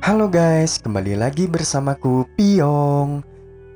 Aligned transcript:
Halo 0.00 0.32
guys, 0.32 0.80
kembali 0.80 1.12
lagi 1.12 1.44
bersamaku 1.44 2.24
Piong. 2.32 3.20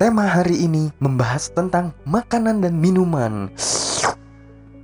Tema 0.01 0.25
hari 0.25 0.65
ini 0.65 0.89
membahas 0.97 1.53
tentang 1.53 1.93
makanan 2.01 2.65
dan 2.65 2.81
minuman. 2.81 3.53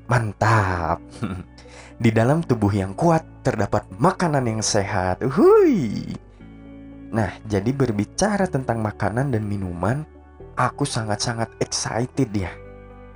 Mantap. 0.06 1.02
Di 2.04 2.14
dalam 2.14 2.46
tubuh 2.46 2.70
yang 2.70 2.94
kuat 2.94 3.26
terdapat 3.42 3.90
makanan 3.98 4.54
yang 4.54 4.62
sehat. 4.62 5.26
Uhui. 5.26 6.14
Nah, 7.10 7.34
jadi 7.50 7.74
berbicara 7.74 8.46
tentang 8.46 8.78
makanan 8.86 9.34
dan 9.34 9.42
minuman, 9.42 10.06
aku 10.54 10.86
sangat-sangat 10.86 11.58
excited 11.58 12.30
ya. 12.38 12.54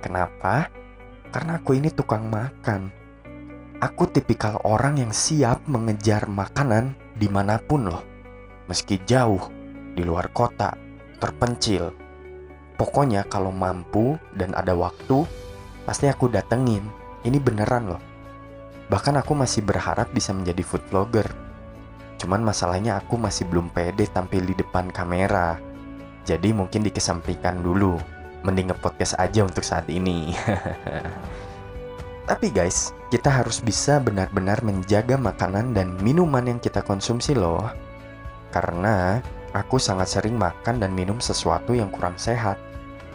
Kenapa? 0.02 0.66
Karena 1.30 1.62
aku 1.62 1.78
ini 1.78 1.94
tukang 1.94 2.26
makan. 2.26 2.90
Aku 3.78 4.10
tipikal 4.10 4.58
orang 4.66 4.98
yang 4.98 5.14
siap 5.14 5.62
mengejar 5.70 6.26
makanan 6.26 6.98
di 7.14 7.30
mana 7.30 7.62
pun 7.62 7.86
loh. 7.86 8.15
Meski 8.66 8.98
jauh, 9.06 9.46
di 9.94 10.02
luar 10.02 10.34
kota, 10.34 10.74
terpencil. 11.22 11.94
Pokoknya 12.74 13.22
kalau 13.30 13.54
mampu 13.54 14.18
dan 14.34 14.52
ada 14.58 14.74
waktu, 14.74 15.22
pasti 15.86 16.10
aku 16.10 16.26
datengin. 16.26 16.82
Ini 17.22 17.38
beneran 17.38 17.94
loh. 17.94 18.02
Bahkan 18.90 19.22
aku 19.22 19.34
masih 19.34 19.62
berharap 19.62 20.10
bisa 20.10 20.30
menjadi 20.34 20.62
food 20.62 20.82
vlogger. 20.90 21.26
Cuman 22.18 22.42
masalahnya 22.42 22.98
aku 22.98 23.14
masih 23.18 23.46
belum 23.46 23.70
pede 23.70 24.06
tampil 24.10 24.42
di 24.42 24.54
depan 24.58 24.90
kamera. 24.90 25.58
Jadi 26.26 26.50
mungkin 26.50 26.82
dikesampingkan 26.82 27.62
dulu. 27.62 27.98
Mending 28.42 28.74
nge-podcast 28.74 29.18
aja 29.18 29.42
untuk 29.46 29.62
saat 29.62 29.86
ini. 29.90 30.34
Tapi 32.30 32.50
guys, 32.50 32.90
kita 33.14 33.30
harus 33.30 33.62
bisa 33.62 34.02
benar-benar 34.02 34.58
menjaga 34.66 35.14
makanan 35.14 35.70
dan 35.70 35.94
minuman 36.02 36.42
yang 36.50 36.58
kita 36.58 36.82
konsumsi 36.82 37.38
loh. 37.38 37.85
Karena 38.56 39.20
aku 39.52 39.76
sangat 39.76 40.08
sering 40.08 40.40
makan 40.40 40.80
dan 40.80 40.96
minum 40.96 41.20
sesuatu 41.20 41.76
yang 41.76 41.92
kurang 41.92 42.16
sehat. 42.16 42.56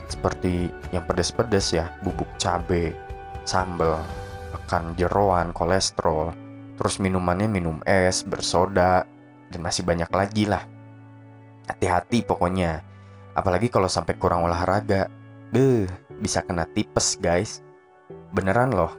Seperti 0.06 0.70
yang 0.94 1.02
pedas-pedas 1.10 1.74
ya, 1.74 1.90
bubuk 2.06 2.30
cabe, 2.38 2.94
sambal, 3.42 3.98
makan 4.54 4.94
jeroan, 4.94 5.50
kolesterol, 5.50 6.30
terus 6.78 7.02
minumannya 7.02 7.50
minum 7.50 7.82
es, 7.90 8.22
bersoda, 8.22 9.02
dan 9.50 9.60
masih 9.66 9.82
banyak 9.82 10.14
lagi 10.14 10.46
lah. 10.46 10.62
Hati-hati 11.66 12.22
pokoknya. 12.22 12.86
Apalagi 13.34 13.74
kalau 13.74 13.90
sampai 13.90 14.22
kurang 14.22 14.46
olahraga. 14.46 15.10
Beuh, 15.50 15.90
bisa 16.22 16.46
kena 16.46 16.70
tipes 16.70 17.18
guys. 17.18 17.66
Beneran 18.30 18.78
loh, 18.78 18.94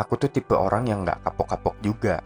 aku 0.00 0.16
tuh 0.16 0.32
tipe 0.32 0.56
orang 0.56 0.88
yang 0.88 1.04
gak 1.04 1.20
kapok-kapok 1.28 1.76
juga. 1.84 2.24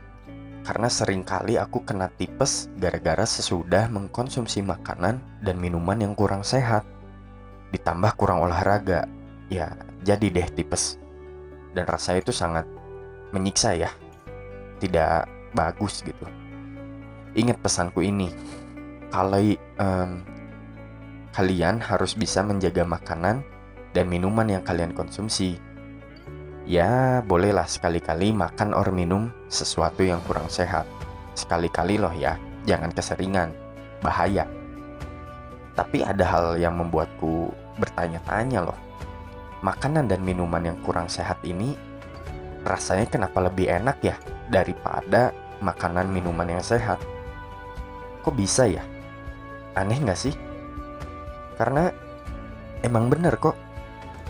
Karena 0.69 0.93
sering 0.93 1.25
kali 1.25 1.57
aku 1.57 1.81
kena 1.81 2.13
tipes 2.13 2.69
gara-gara 2.77 3.25
sesudah 3.25 3.89
mengkonsumsi 3.89 4.61
makanan 4.61 5.17
dan 5.41 5.57
minuman 5.57 5.97
yang 5.97 6.13
kurang 6.13 6.45
sehat. 6.45 6.85
Ditambah 7.73 8.13
kurang 8.21 8.45
olahraga, 8.45 9.09
ya 9.49 9.73
jadi 10.05 10.29
deh 10.29 10.49
tipes. 10.53 11.01
Dan 11.73 11.89
rasanya 11.89 12.21
itu 12.21 12.37
sangat 12.37 12.69
menyiksa 13.33 13.81
ya. 13.81 13.89
Tidak 14.77 15.25
bagus 15.57 16.05
gitu. 16.05 16.29
Ingat 17.33 17.65
pesanku 17.65 18.05
ini. 18.05 18.29
Kalau 19.09 19.41
um, 19.81 20.21
kalian 21.33 21.81
harus 21.81 22.13
bisa 22.13 22.45
menjaga 22.45 22.85
makanan 22.85 23.41
dan 23.97 24.05
minuman 24.05 24.45
yang 24.53 24.61
kalian 24.61 24.93
konsumsi 24.93 25.57
Ya, 26.69 27.25
bolehlah 27.25 27.65
sekali-kali 27.65 28.29
makan 28.37 28.77
or 28.77 28.93
minum 28.93 29.33
sesuatu 29.49 30.05
yang 30.05 30.21
kurang 30.29 30.53
sehat. 30.53 30.85
Sekali-kali 31.33 31.97
loh 31.97 32.13
ya, 32.13 32.37
jangan 32.69 32.93
keseringan. 32.93 33.57
Bahaya. 34.05 34.45
Tapi 35.73 36.05
ada 36.05 36.29
hal 36.29 36.61
yang 36.61 36.77
membuatku 36.77 37.49
bertanya-tanya 37.81 38.69
loh. 38.69 38.77
Makanan 39.65 40.13
dan 40.13 40.21
minuman 40.21 40.61
yang 40.61 40.77
kurang 40.85 41.09
sehat 41.09 41.41
ini 41.41 41.73
rasanya 42.69 43.09
kenapa 43.09 43.49
lebih 43.49 43.73
enak 43.73 44.05
ya 44.05 44.21
daripada 44.53 45.33
makanan 45.65 46.13
minuman 46.13 46.53
yang 46.53 46.61
sehat? 46.61 47.01
Kok 48.21 48.37
bisa 48.37 48.69
ya? 48.69 48.85
Aneh 49.73 50.05
nggak 50.05 50.21
sih? 50.21 50.37
Karena 51.57 51.89
emang 52.85 53.09
bener 53.09 53.41
kok. 53.41 53.57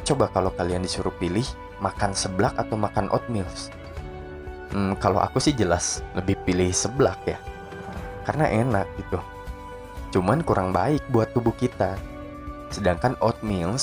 Coba 0.07 0.31
kalau 0.31 0.55
kalian 0.55 0.87
disuruh 0.87 1.13
pilih 1.19 1.67
makan 1.79 2.15
seblak 2.15 2.55
atau 2.59 2.75
makan 2.79 3.11
oatmeal? 3.11 3.47
Hmm, 4.69 4.93
kalau 5.01 5.23
aku 5.23 5.41
sih 5.41 5.57
jelas 5.57 6.05
lebih 6.13 6.37
pilih 6.45 6.69
seblak 6.75 7.17
ya. 7.25 7.39
Karena 8.29 8.45
enak 8.49 8.87
gitu. 9.01 9.19
Cuman 10.13 10.45
kurang 10.45 10.77
baik 10.77 11.01
buat 11.09 11.33
tubuh 11.33 11.57
kita. 11.57 11.97
Sedangkan 12.69 13.17
oatmeal, 13.25 13.81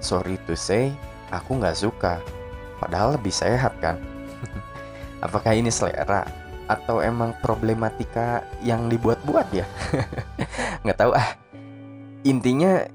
sorry 0.00 0.40
to 0.48 0.56
say, 0.56 0.92
aku 1.28 1.60
nggak 1.60 1.76
suka. 1.76 2.20
Padahal 2.80 3.20
lebih 3.20 3.32
sehat 3.32 3.76
kan. 3.84 4.00
Apakah 5.24 5.52
ini 5.52 5.68
selera? 5.68 6.24
Atau 6.64 7.04
emang 7.04 7.36
problematika 7.44 8.40
yang 8.64 8.88
dibuat-buat 8.88 9.52
ya? 9.52 9.68
nggak 10.84 10.96
tahu 10.96 11.12
ah. 11.12 11.36
Intinya 12.24 12.88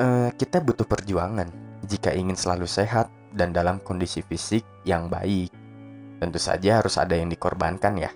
uh, 0.00 0.32
kita 0.32 0.64
butuh 0.64 0.88
perjuangan 0.88 1.52
jika 1.84 2.16
ingin 2.16 2.32
selalu 2.32 2.64
sehat 2.64 3.12
dan 3.34 3.50
dalam 3.50 3.82
kondisi 3.82 4.22
fisik 4.22 4.62
yang 4.86 5.10
baik. 5.10 5.50
Tentu 6.22 6.38
saja 6.38 6.80
harus 6.80 6.94
ada 6.96 7.18
yang 7.18 7.28
dikorbankan 7.28 7.98
ya. 7.98 8.10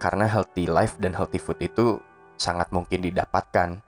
Karena 0.00 0.24
healthy 0.26 0.66
life 0.66 0.96
dan 0.98 1.12
healthy 1.12 1.38
food 1.38 1.60
itu 1.60 2.00
sangat 2.40 2.72
mungkin 2.72 3.04
didapatkan. 3.04 3.78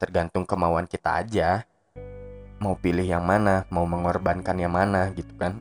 Tergantung 0.00 0.46
kemauan 0.46 0.86
kita 0.86 1.20
aja. 1.20 1.66
Mau 2.60 2.76
pilih 2.78 3.04
yang 3.04 3.24
mana, 3.24 3.68
mau 3.72 3.84
mengorbankan 3.84 4.56
yang 4.56 4.72
mana 4.72 5.10
gitu 5.12 5.32
kan. 5.36 5.60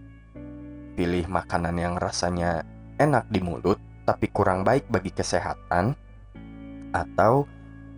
Pilih 0.96 1.28
makanan 1.28 1.76
yang 1.80 1.96
rasanya 1.96 2.64
enak 3.00 3.28
di 3.32 3.40
mulut 3.40 3.80
tapi 4.04 4.28
kurang 4.30 4.68
baik 4.68 4.92
bagi 4.92 5.16
kesehatan 5.16 5.96
atau 6.92 7.48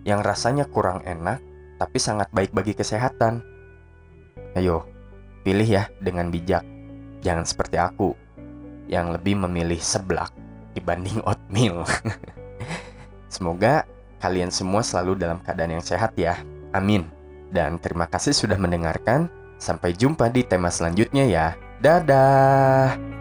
yang 0.06 0.22
rasanya 0.22 0.68
kurang 0.70 1.02
enak 1.08 1.42
tapi 1.82 1.98
sangat 1.98 2.30
baik 2.30 2.54
bagi 2.54 2.78
kesehatan. 2.78 3.42
Ayo, 4.54 4.86
Pilih 5.42 5.66
ya 5.66 5.84
dengan 5.98 6.30
bijak. 6.30 6.62
Jangan 7.22 7.46
seperti 7.46 7.78
aku 7.78 8.14
yang 8.90 9.14
lebih 9.14 9.40
memilih 9.40 9.80
seblak 9.80 10.34
dibanding 10.74 11.22
oatmeal. 11.28 11.86
Semoga 13.32 13.88
kalian 14.20 14.52
semua 14.52 14.84
selalu 14.84 15.18
dalam 15.18 15.40
keadaan 15.42 15.80
yang 15.80 15.86
sehat 15.86 16.14
ya. 16.20 16.38
Amin. 16.76 17.08
Dan 17.52 17.80
terima 17.80 18.08
kasih 18.08 18.36
sudah 18.36 18.56
mendengarkan. 18.60 19.28
Sampai 19.62 19.94
jumpa 19.94 20.34
di 20.34 20.42
tema 20.42 20.74
selanjutnya 20.74 21.26
ya. 21.30 21.48
Dadah. 21.82 23.21